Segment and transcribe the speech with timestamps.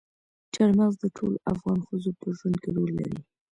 [0.53, 3.19] چار مغز د ټولو افغان ښځو په ژوند کې رول لري.